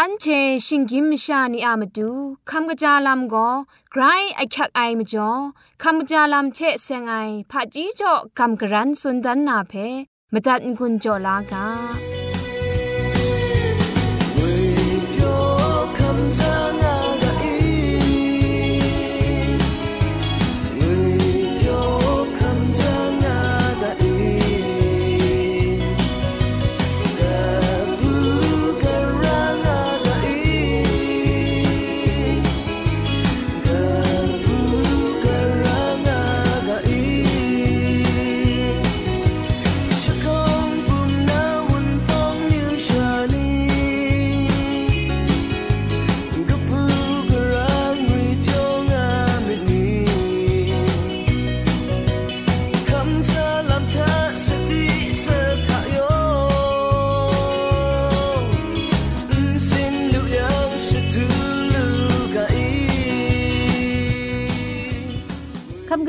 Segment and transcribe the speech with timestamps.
[0.00, 2.10] อันเช่วยยางากาไอเชชิงกิมชานีอามาดู
[2.50, 3.48] คำกระจาลำก็
[3.92, 4.02] ไกร
[4.36, 5.30] ไอคักไอมาจ่อ
[5.82, 7.14] คำกระจาลำเชเซงไอ
[7.50, 9.72] ผาจีจ่อคำกระรันสุนดันนาเพ
[10.32, 12.17] มตัดกุญจ่อลากา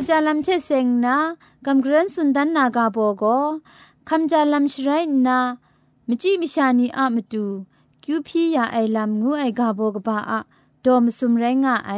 [0.10, 1.16] จาลัมเชเซงนา
[1.66, 3.24] กัมกรันสุนดันนากาโบโก
[4.10, 4.90] คำจาลัมชไร
[5.28, 5.38] นา
[6.08, 7.46] มจิมิชานีอะมตู
[8.04, 10.40] คิวพียาไอลัมงูไอกาโบกบาอะ
[10.86, 11.92] ดอมสุมไรงะไอ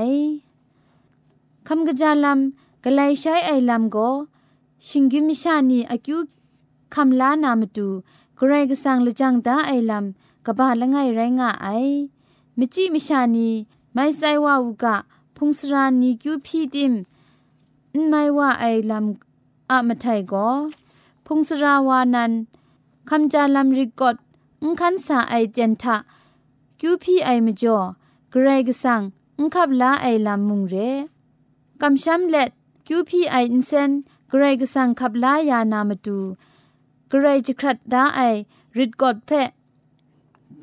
[1.67, 2.39] คำกะจาลัม
[2.83, 3.97] กะไลใช้ไอลัมโก
[4.87, 6.19] ชิงกิมิชานีอะคิว
[6.93, 7.87] คำลานามตู
[8.37, 10.05] กรกสังละจังดาไอลัม
[10.45, 11.67] กบาละไงไรงะไอ
[12.57, 13.49] มจิมิชานี
[13.93, 14.95] ไม่ไซวาวุกะ
[15.35, 16.95] พงสรานีคิวพีดิม
[18.09, 20.47] ไม่ว่าไอ้ลำอะมาไทยก็
[21.25, 22.31] พงสราวานัน
[23.09, 24.15] คำจาลำริกด
[24.61, 25.97] อุคันสาไอเจนทะ
[26.79, 27.77] คิวพีไอมจ่อ
[28.29, 29.01] เกรกสัง
[29.39, 30.75] อุคับลาไอลำมุงเร
[31.81, 32.49] กำช้ำเล็ด
[32.87, 33.91] คิวพีไออินเซน
[34.29, 36.17] เกรกสังขับลายานามาดู
[37.09, 38.19] เกรจิครัดดาไอ
[38.77, 39.49] ริดกดเพะ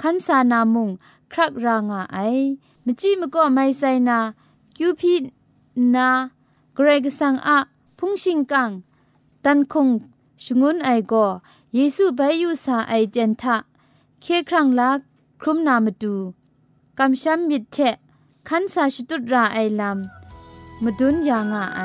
[0.03, 0.89] คันสานามุง
[1.33, 2.19] ครักรางาไอ
[2.85, 4.19] มจีมก็ไม่ใส่นา
[4.77, 5.15] คิวพี
[5.95, 6.09] นา
[6.81, 7.59] กรกสังอะ
[7.99, 8.71] พุงชิงกัง
[9.45, 9.89] ตันคง
[10.45, 11.15] ชงุนไอโก
[11.75, 13.57] เยซูไปยูสาไอเจนทะ
[14.21, 14.99] เคครั้งลัก
[15.41, 16.15] ครุมนามาดู
[16.99, 17.77] กำช้ำมิดเท
[18.49, 21.81] ขันสาชุดุราไอลำมาดุนยางอไอ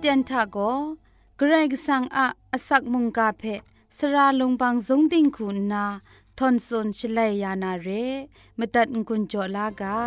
[0.00, 0.58] เตียนทาโก
[1.38, 3.42] เกรกสังอะอสักมุงกาเพ
[3.96, 5.84] สระลงบางสงติงคุณนา
[6.38, 7.88] ทอนซนชลัยยานาเร
[8.58, 9.98] มตัดกุญจลากา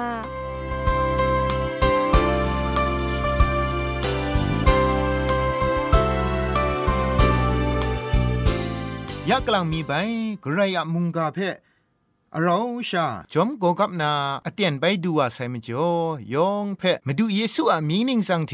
[9.30, 9.92] ยักกลังมีไป
[10.44, 11.38] กระยะมุงกาเพ
[12.42, 12.58] เรา
[12.90, 14.12] ชาจอมโกกับนา
[14.46, 15.90] อเตียนไปดูว่าไซมจ่อ
[16.34, 18.54] ยองเพมาดูเยซูอามีนิงสังเท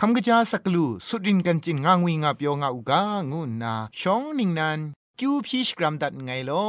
[0.00, 4.78] คำกระจาสักลูสุดินกันจินงางวิงาเปียวงาอุกางูนาชองนิงนัน
[5.18, 6.68] กิวพีชกรัมดัดไงลอ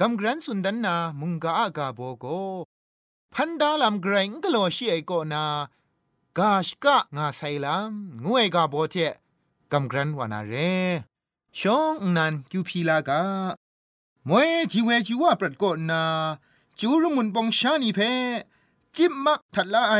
[0.00, 2.24] กำกรันสุนดันนามุงกาอากาโบโก
[3.34, 5.44] พันดาลำไกรงกโลชีไอโกนา
[6.38, 8.96] กาชกะงาไซลำงวยกาโบเท
[9.72, 10.54] กำกรันวานาเร
[11.58, 13.20] ช่องนันกิวพีลากา
[14.28, 16.02] มวยจีเวจีว่าปรดกนา
[16.78, 18.00] จูรุมุนปองชานีเพ
[18.98, 19.94] จิบมักทัดละไอ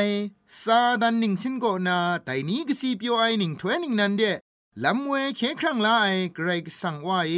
[0.62, 4.22] ซาดันหนิงสินโกนาแต่นี้ก็สีเปียวไอหนิงถวยนิงนันเด
[4.84, 7.34] ลำเวเคครั้งละไอเกรกสั่งว่าเอ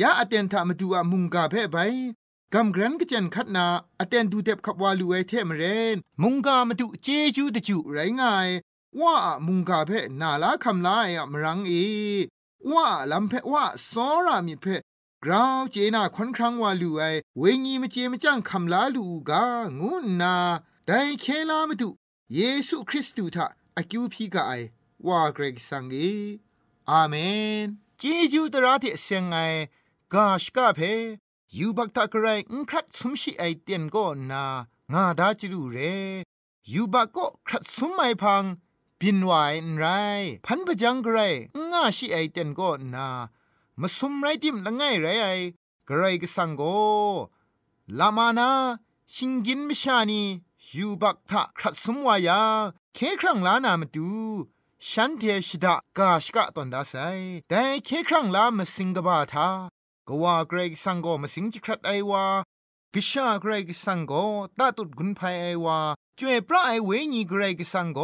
[0.00, 1.76] ยาอเตนทามาดูอามุงกาเพ่ไป
[2.54, 3.66] กำกรันก็เจนคัดนา
[4.00, 5.64] อเตนดูเด็บขับวาลูไอเทมเร
[5.94, 8.48] นมุงกามาดูเจจูตะจูไรง่าย
[9.00, 9.16] ว่า
[9.46, 11.72] มุงกาเพ่นาลาคำลายอะมรังเอ
[12.72, 14.76] ว่าลำเพ่ว่าซอรามิเพ่
[15.26, 17.02] กราวเจนาควันครั้งวาลูไอ
[17.38, 19.44] เวงีมเจมจังคำลาลูกา
[19.78, 20.34] งูนา
[20.86, 21.88] แต่เคลามาดู
[22.34, 24.52] เยซูคริสต์ทาอากิวพีกาไอ
[25.06, 25.96] ว่าเกรกสังเอ
[26.90, 27.14] อาเม
[27.64, 27.66] น
[28.00, 29.36] จีจูตระที่เซงไง
[30.12, 30.80] กาชกาเพ
[31.58, 34.44] ยูบักตะกรายอุครัดสมชิไอเตียนก็นา
[34.92, 35.78] งาดาจิรูเร
[36.72, 38.44] ยูบักก็ครัดสมไม่พัง
[39.00, 39.32] บินไหว
[39.64, 39.84] นไร
[40.46, 41.32] พันปะจังกราย
[41.70, 43.08] งาชิไอเตียนก็นา
[43.80, 45.26] มาสมไรติมละไงไรไอ
[45.88, 46.62] กรายก็สังโก
[47.98, 48.50] ลามานา
[49.14, 50.22] ชิงกินมิชานี
[50.74, 52.40] ยูบักทะครัดสมวายา
[52.94, 54.10] เคครั้งลานามาดู
[54.90, 56.94] ฉันเทชิดากาชกะตอนดาไซ
[57.48, 59.48] แต่เคครั้งลามาสิงกบาทา
[60.08, 62.24] กว่าเกรกสังโกมาสิงจิครัดไอวา
[62.94, 64.12] กิชาเกรกสังโก
[64.58, 65.78] ตาตุดกุนภัยไอวา
[66.18, 68.00] จวยพระไอเวญีเกรกสังโก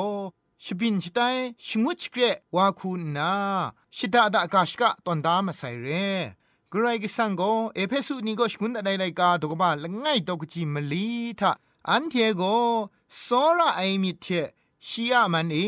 [0.64, 1.20] ชิบินชิไต
[1.66, 2.20] ชิงวชเกร
[2.54, 3.32] วาคูนา
[3.96, 5.88] ชิดาดากาชกะตอนดามาไซเร
[6.72, 7.42] กรกิสังโก
[7.74, 11.08] เอเพสุนีก็ชกุนอะไรไรกาตกบาละง่ายตกจิมลี
[11.40, 11.50] ทา
[11.88, 12.42] อันเทโก
[13.20, 13.26] โซ
[13.58, 14.26] ระไอมิเท
[14.86, 15.58] ชียมันเอ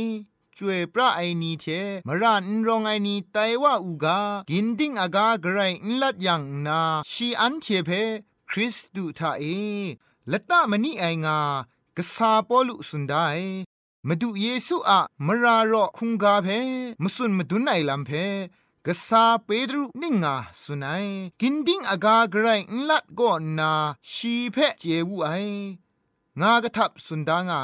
[0.56, 1.66] จวยพระไอนีเท
[2.06, 4.18] มรันรองไอนีไตว่าอูกา
[4.50, 7.90] กินดิ้งอากาไกรนลัดยังนาชีอันเทเพ
[8.50, 9.44] คริสตูทาเอ
[10.30, 11.38] ละตะมณีไองา
[11.96, 13.14] กษาปอลุสุนได
[14.08, 16.48] มาดูเยซูอะมรารอคุงกาเพ
[17.02, 18.10] มสุนมาดุนไอลัมเพ
[18.86, 21.06] กษาเปดรุนิงาสุนัย
[21.40, 23.72] กินดิ้งอากาไกรนลัดก็นา
[24.12, 25.30] ชีเพเจวูไอ
[26.40, 27.54] งากระทับสุนดางไอ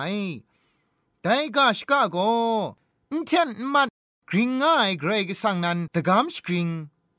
[1.23, 2.17] แต่กาชกาโก
[3.11, 3.89] อินเทนมัน
[4.31, 6.69] กริงง่ายเกรกสังนันตะกามสกริง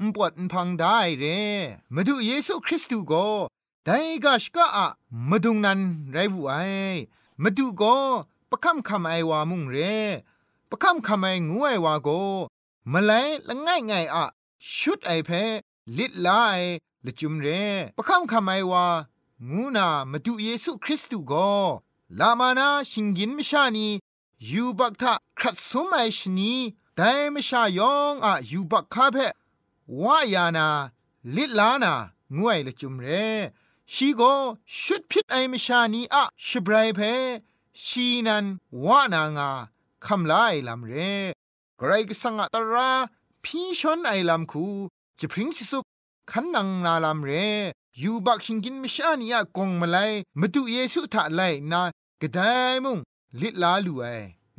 [0.01, 1.25] มปวดพังได้เร
[1.93, 3.13] มาดูเยซูคริสต์โก
[3.85, 4.87] แต่กาชกาอะ
[5.29, 5.79] มาดุงนัน
[6.11, 6.53] ไรบุไอ
[7.43, 7.83] มาดูโก
[8.51, 9.77] ปะคำคำไอวามุงเร
[10.69, 12.09] ปะคำคำไองูไอวาโก
[12.91, 13.11] มาไล
[13.47, 14.25] ละง่ายง่ายอะ
[14.77, 15.29] ชุดไอเพ
[15.97, 16.59] ลิดลาย
[17.05, 17.47] ละจุมเร
[17.97, 18.85] ปะคำคำไอวา
[19.49, 21.51] งูนามาดูเยซูคริสต์ก็
[22.19, 23.87] ลามานาชิงกินมชานี
[24.51, 26.53] ยูบักทะครัดสมัยชนี
[26.95, 29.17] แต่มชายองอะยูบักคาเพ
[30.03, 30.67] วายานา
[31.35, 31.93] ลิดลานา
[32.37, 33.07] งวยละจุมเร
[33.93, 34.21] ชีโก
[34.81, 36.99] ชุดพิษไอมชานีอะชบรายเพ
[37.87, 38.45] ชีนัน
[38.85, 39.49] วานางา
[40.05, 40.93] คำลายลำเร
[41.77, 42.91] ไกรกสังอตรา
[43.43, 44.65] พี่ชนไอลำคู
[45.19, 45.79] จะพริ้งสิสุ
[46.31, 47.31] ขันนังนาลำเร
[48.01, 49.97] ยูบักชิงกินมิชานียกงมาไล
[50.39, 51.81] มาดูเยซูทะไลนา
[52.21, 52.39] กระได
[52.83, 52.97] มุง
[53.41, 54.05] ลิลาลูไอ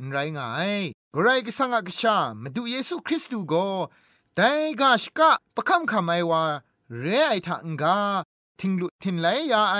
[0.09, 0.81] ไรง่าย
[1.15, 3.53] กรก็สังกชามาดูเยซูคริสต์โก
[4.35, 6.43] แต่กาชกะประคำคำไอว่า
[6.99, 7.97] เรไอทังกา
[8.59, 9.77] ทิงลุทินไลยาไอ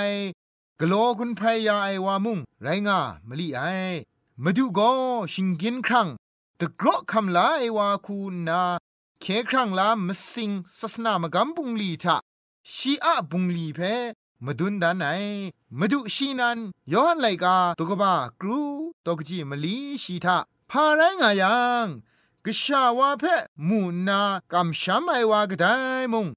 [0.84, 3.62] กลัวคุณพรยาไอวามุงไรงามลีไอ
[4.44, 4.80] มาดูโก
[5.34, 6.08] ชิงกินครั้ง
[6.60, 8.62] ตะกรอคำลาไอวาคูนา
[9.22, 12.16] เคครั้งลามสิงศาสนามกำบุงลีทะ
[12.74, 13.80] ชีอะบุงลีเพ
[14.46, 15.06] มาดุนดานไหน
[15.80, 16.60] มาดูชีนัน
[16.94, 18.60] ย้อนไลกาตกบ้ากรู
[19.06, 20.38] ตกจีมลีชีทา
[20.70, 21.88] พาไรงายัง
[22.46, 23.24] กษาวาเพ
[23.68, 24.22] มูนา
[24.52, 25.66] กำช้ำไอวากได
[26.14, 26.28] มุง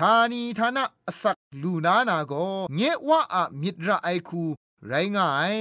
[0.00, 0.84] ทานีทานะ
[1.22, 2.32] สักลูนานาโก
[2.74, 4.42] เงวะอะมิตรไอคู
[4.86, 5.56] ไรงาย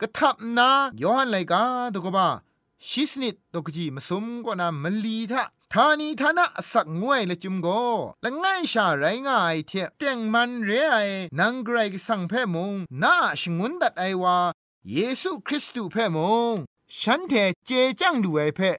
[0.00, 0.70] กะทับนา
[1.02, 1.62] ย้อนไลกา
[1.94, 2.28] ตกบ้า
[2.88, 5.42] ชิสนิดตกจีมาสมกว่านามลีทะ
[5.72, 7.68] ทานีทานะสักงวยละจุมโก
[8.24, 10.96] ละง่ายชาไรง่ายเทเตียงมันเรไอ
[11.38, 14.36] นังไกรกสังเพมงนาชงุนดัดไอวา
[14.92, 16.18] เยซูคริสต์เพม
[16.52, 16.54] ง
[17.00, 17.34] ฉันเท
[17.66, 18.70] เจจังดูไอเพ่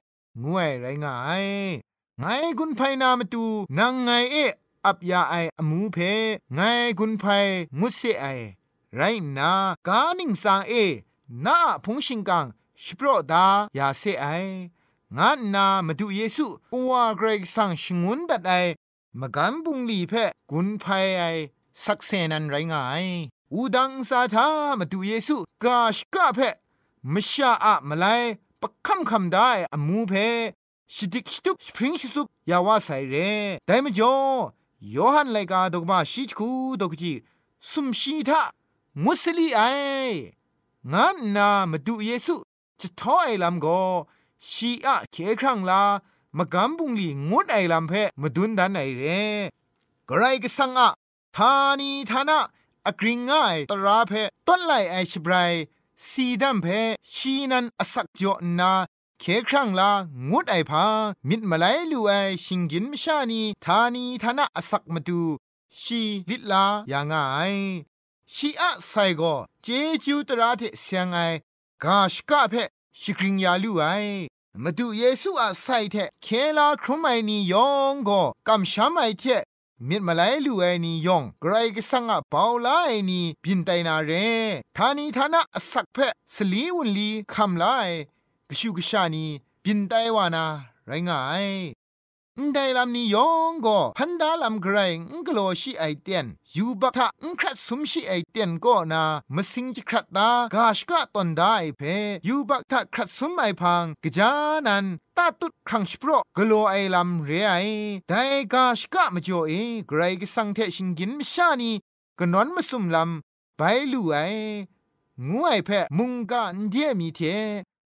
[0.44, 1.46] งวยไรง่าย
[2.18, 2.24] ไง
[2.58, 3.44] กุนไพนามาตู
[3.78, 4.36] นางไงเอ
[4.86, 5.98] อับยาไออมูเพ
[6.54, 6.60] ไง
[6.98, 7.24] กุนไพ
[7.78, 8.26] งุดเซไอ
[8.96, 9.02] ไร
[9.38, 9.50] นา
[9.88, 10.72] กานิงสางเอ
[11.46, 12.46] นาพงชิงกัง
[12.82, 13.46] สิโปรดา
[13.78, 14.26] ยาเซไอ
[15.16, 18.52] งานนามาดูเยซูปัวเกรกสังชงุนดัดไอ
[19.20, 20.12] มกันบุงลีเพ
[20.50, 20.84] กุนไพ
[21.18, 21.22] ไอ
[21.84, 23.04] สักเซนันไรงาย
[23.52, 24.48] อูดังสาธา
[24.78, 26.38] มาดูเยซูกาชกะเพ
[27.12, 28.06] มชาอะมาไล
[28.60, 30.14] ปะคำคำได้อมูเพ
[30.94, 33.14] ชิดิกชิตุปสปริงชิสุปยาวาไซเร
[33.66, 34.14] แต่มจ่อ
[34.92, 36.48] ยอหันไลกาดกมาชิจคู
[36.80, 37.12] ดกจี
[37.70, 38.42] สุมชีทา
[39.04, 39.60] มุสลีไอ
[40.92, 42.34] งานนามาดูเยซู
[42.80, 43.80] จะท้อไอลำก็
[44.50, 45.82] ชีอะเคครั้งลา
[46.36, 49.04] มากำบุงลีงดไอลำเพมาดุนดันไอเร
[50.08, 50.88] กไรก็สังอะ
[51.36, 52.40] ทานีทานะ
[52.86, 54.12] อกริงง่ายตราเพ
[54.46, 55.34] ต้นไลไอชบร
[56.08, 56.66] สีดำเพ
[57.14, 58.72] ชีนันอสักจอนา
[59.20, 59.92] เคครั้งลา
[60.30, 60.84] งุดไอพา
[61.28, 62.12] มิดมาไลลูไอ
[62.44, 65.22] ชิงกินมชานีทานีทานะอสักมาดู
[65.80, 67.54] ชีลิลาอย่างง่าย
[68.34, 69.22] ชีอะไซโก
[69.62, 69.66] เจ
[70.04, 71.18] จูตราเทเสียงไอ
[71.84, 72.54] กาชกะเพ
[73.00, 73.84] ชิกริงยาลูไอ
[74.62, 78.10] มาดูเยซูอะไซเทเคลาครุมไอนียองโก
[78.48, 79.24] กำช้ำไอเท
[79.88, 84.12] มิดมาไลลูไอนียองไกรกสังอะปาวลาไอนีบินไตนาเร
[84.76, 85.98] ทานีทานะอสักเพ
[86.34, 87.90] สลีวุนลีคำลาย
[88.60, 89.24] ชูกชานี
[89.64, 90.44] บินไตวานา
[90.86, 91.46] ไรงาย
[92.40, 99.02] นไดลำนี้ยองก็พันดาลำไกรงกโลชิไอเตียนยูบักทะงครัดสมชิไอเตียนก็นา
[99.34, 101.80] มสิงจิครัดตากาชกะตอนได้เพ
[102.28, 104.32] ยูบักทะครัดสมไอพังกจา
[104.66, 104.84] นัน
[105.16, 107.54] ตาตุดครั้งชโปรกโลไอลำเรยไอ
[108.08, 108.12] ได
[108.52, 109.52] กาชกะมจ่อเอ
[109.88, 111.70] ไกรกสังเทชิงกินมชานี
[112.18, 113.60] กนอนมาสุมลำไป
[113.92, 114.16] ลู่ไอ
[115.30, 117.20] งวยแพมุงกันเดียมีเท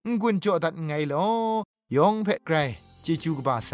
[0.09, 1.29] งกุนจ่อดัดไงลอ
[1.97, 2.57] ยองเพไกร
[3.05, 3.73] จิจูกบาไซ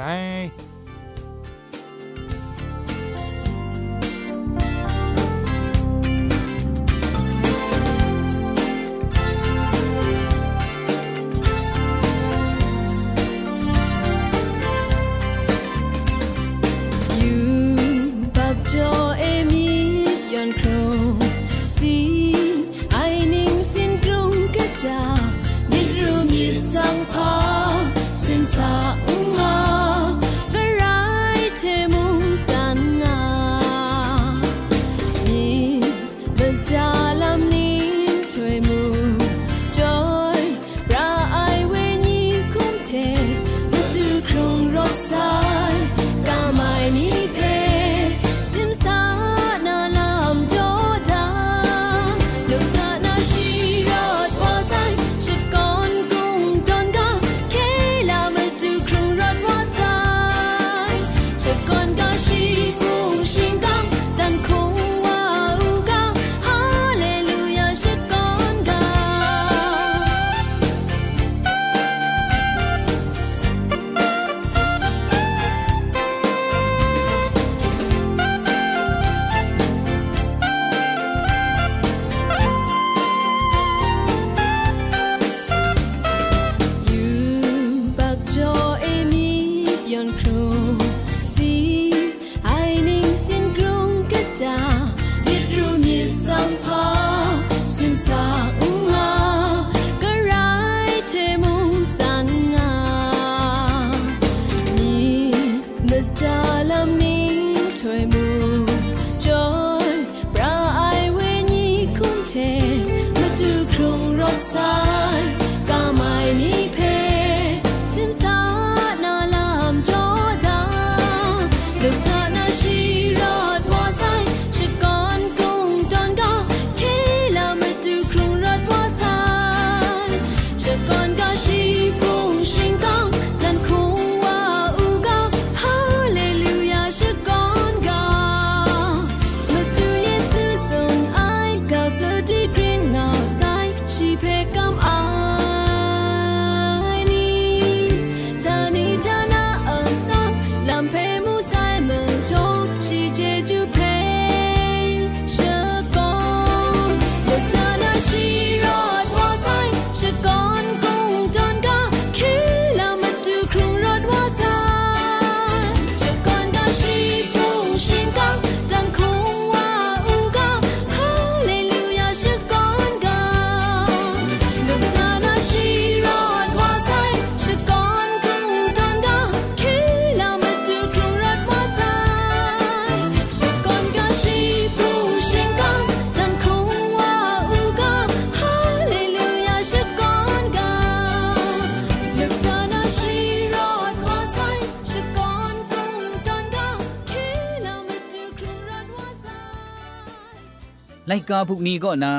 [201.15, 202.13] ไลกาพุกนีก็นา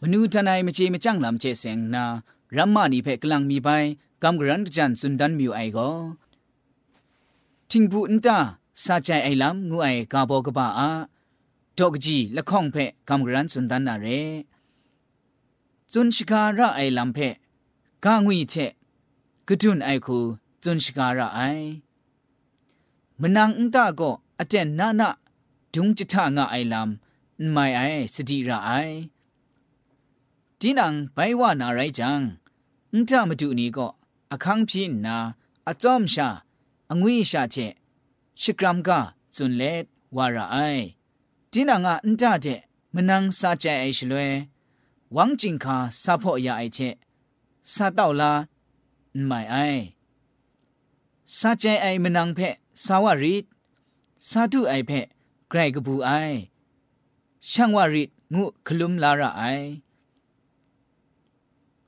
[0.00, 2.04] มนูทนายมเจมจังลำเจเสงนา
[2.56, 3.68] รัมมานีเพกลังมีไป
[4.22, 5.88] กำกรันจันสุนดันมิวไอก็
[7.70, 8.38] ทิงบุนตา
[8.84, 10.88] ซาใจไอลำงูไอกาบอกบ้าอา
[11.78, 12.76] ดอกจีละข้องเพ
[13.08, 14.06] กำกรันสุนดันนาเร
[15.92, 17.18] จุนชิการะไอลำเพ
[18.04, 18.54] กางวีเช
[19.48, 20.18] กดุนไอคู
[20.62, 21.40] จุนชิการะไอ
[23.20, 25.08] มนังอินตาก็อาจารย์นานะ
[25.72, 27.05] ดุงจิตางะไอลำ
[27.52, 27.80] ไม่ไอ
[28.14, 28.70] สติระไอ
[30.60, 32.20] จีนังไปว่านาไรจัง
[32.92, 33.88] อุนตามาดูนี้ก็
[34.32, 35.16] อคังพินนา
[35.66, 36.28] อาจอมชา
[36.90, 37.56] องวิชาเจ
[38.40, 39.00] ชิกรัมกา
[39.36, 39.84] จุนเลด
[40.16, 40.56] วาระไอ
[41.52, 42.46] จีนังอะอุนตาเจ
[42.94, 44.30] มนังซาใจไอชลวย
[45.12, 46.78] หวังจิงคาซาพ่อยาไอเจ
[47.74, 48.32] ซาเต่าลา
[49.26, 49.56] ไม่ไอ
[51.38, 52.40] ซาใจไอมนังเพ
[52.84, 53.44] สาวริด
[54.28, 54.90] สาธุไอเพ
[55.48, 56.10] ไกรกบูไอ
[57.52, 59.42] ช่างวาริดงูคลุมลาระไอ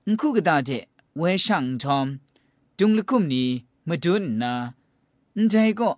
[0.09, 0.71] นคุกตาเจ
[1.19, 2.07] เวช่างทอม
[2.79, 3.49] จุงลคุมนี้
[3.89, 4.53] มาดุนนา
[5.51, 5.91] ใจก็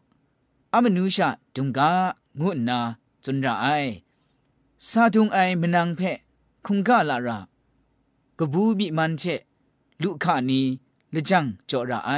[0.72, 1.90] อามนุชาจุงกา
[2.40, 2.78] งูนา
[3.24, 3.66] จุนระไอ
[4.88, 6.00] สาธุงไอมนังเพ
[6.66, 7.38] คุงกาลาระ
[8.38, 9.22] กบูบิมันเช
[10.02, 10.60] ลุขานี
[11.14, 12.10] ละจังจอระไอ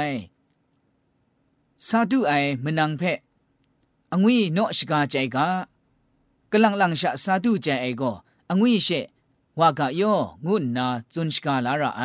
[1.87, 2.31] ซาดุไอ
[2.63, 3.01] มนังเพ
[4.11, 5.47] อังวีนอชกาใจกา
[6.55, 8.03] กลังลังชะสาธุเจเอโก
[8.49, 8.89] อังวิเช
[9.59, 10.01] ว่ากะโย
[10.45, 12.03] งุนนาจุนชกาลาระไอ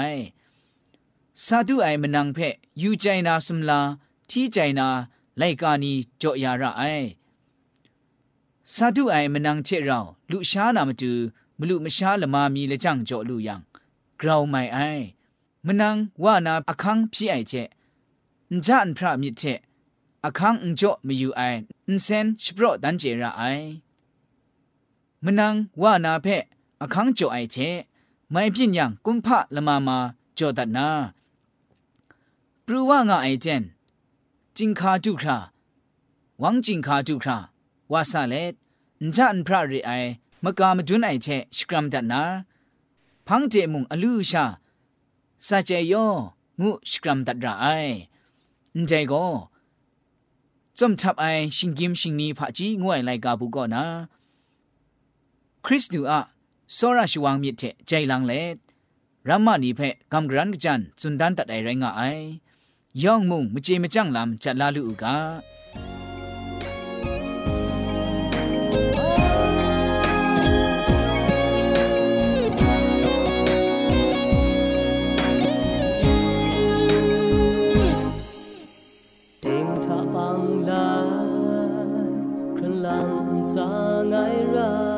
[1.45, 2.39] สาธุไอมนังเพ
[2.83, 3.81] ยูใจนาสมลา
[4.29, 4.89] ที่ใจนา
[5.39, 6.83] ไลกานีจอยาระไอ
[8.75, 9.99] สาธุไอมนังเชเรา
[10.31, 11.13] ลุชานามจู
[11.59, 13.61] มลุมชาละมามีละจังจอลุยัง
[14.21, 14.79] กราวไมไอ
[15.67, 17.53] มนังว่านาอคังพี่ไอเจ
[18.53, 19.43] นจันพระมิเจ
[20.25, 21.41] อคังอุจอมอยู่ไอ
[21.95, 23.43] นเซนชโปรดันเจระไอ
[25.25, 26.45] มนังว่านาเพะ
[26.81, 27.57] อคังโจไอเช
[28.31, 29.99] ไม่พิญยังกุมพะละมามา
[30.35, 30.89] โจตัดนา
[32.65, 33.63] ปรูว่างาไอเจน
[34.57, 35.39] จิงคาจุครา
[36.43, 37.39] วังจิงคาจุครา
[37.93, 38.55] วาซาเลต
[39.01, 39.91] อันพระริไอ
[40.45, 41.27] มกามจุนไอเช
[41.57, 42.23] สกรัมตัดนา
[43.27, 44.45] พังเจมุงอลูชา
[45.47, 46.07] ซาเจยอ
[46.61, 47.67] งูสกรัมตัดราไอ
[48.89, 49.27] ใจก็
[50.79, 51.27] จอมทับไอ
[51.57, 53.85] ชิงกิมชิงนีพะจีงวยไลกาบุกอนา
[55.67, 56.19] คริสตูอา
[56.75, 58.33] โซราชวังมิเทใจลังเล
[59.29, 59.81] รัมมานีเพ
[60.13, 62.03] กัมกรันกจันจุนดันตัดไอไรงาไอ
[63.03, 65.17] ยองมุงมเจมจังลำจัลลาลูกา
[83.55, 83.69] สา
[84.01, 84.15] งไง
[84.55, 84.98] รา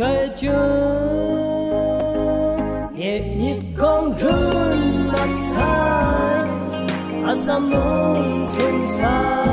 [0.00, 0.96] trời chưa
[2.94, 6.48] nhẹ nhịp con rừng mặt sai
[7.24, 9.46] à sam luôn trên sai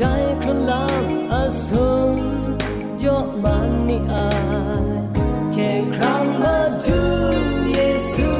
[0.00, 2.46] đại con lang à sông
[2.98, 4.80] cho man ni ai.
[5.56, 7.32] Kẻ khang mà đưa
[7.74, 8.32] Giêsu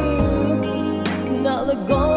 [1.43, 2.16] na là con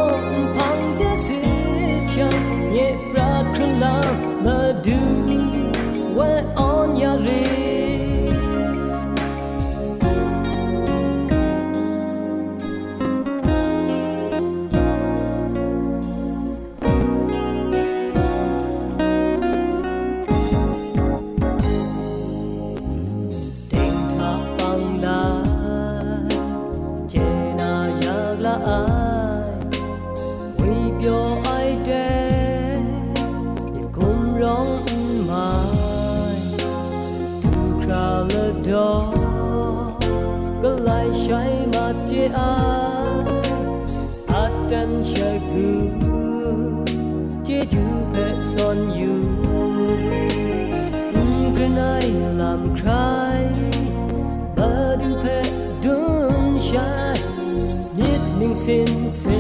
[58.70, 59.39] tintin.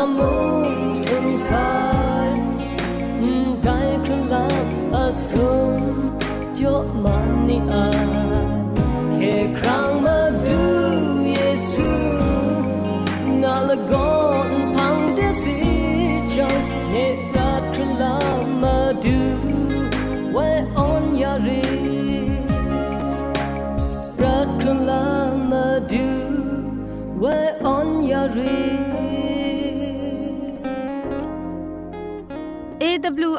[0.00, 2.44] I'm moved inside
[3.64, 6.14] Dai krulam asum
[6.54, 8.70] Tio mani an
[9.18, 10.60] Ke krang ma du
[11.38, 11.88] Yesu
[13.42, 15.58] Na la gon pang desi
[16.32, 16.62] Chong
[16.94, 19.20] ne dat krulam ma du
[20.36, 20.56] Wai
[20.86, 21.62] on yari
[24.22, 26.06] Rat krulam ma du
[27.24, 28.77] Wai on yari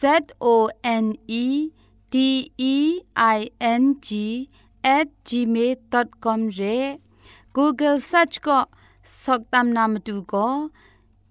[0.00, 0.02] Z
[0.52, 0.54] O
[1.04, 1.06] N
[1.42, 1.44] E
[2.12, 2.14] D
[2.72, 2.76] E
[3.36, 3.38] I
[3.80, 4.08] N G
[4.96, 6.78] at gmail.com re
[7.56, 8.58] Google search ก็
[9.22, 10.48] สอกตามนามดูก็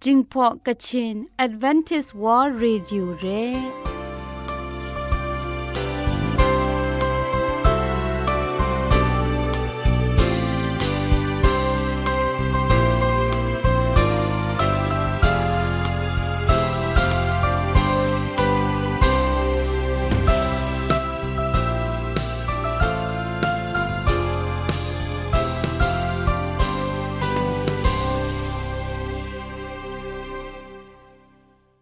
[0.03, 3.90] จิงพอกะชิน Advantage World Radio เร่